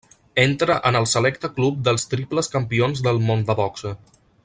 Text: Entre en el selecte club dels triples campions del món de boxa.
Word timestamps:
Entre 0.43 0.77
en 0.91 0.97
el 0.99 1.05
selecte 1.11 1.51
club 1.59 1.79
dels 1.89 2.09
triples 2.15 2.49
campions 2.57 3.05
del 3.09 3.23
món 3.29 3.45
de 3.51 3.61
boxa. 3.65 3.97